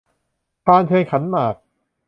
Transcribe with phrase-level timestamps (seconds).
[0.65, 1.55] พานเชิญขันหมาก